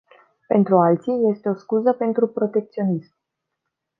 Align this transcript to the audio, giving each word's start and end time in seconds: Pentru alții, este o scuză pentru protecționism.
Pentru 0.47 0.77
alții, 0.79 1.29
este 1.33 1.49
o 1.49 1.55
scuză 1.55 1.91
pentru 1.93 2.27
protecționism. 2.27 3.15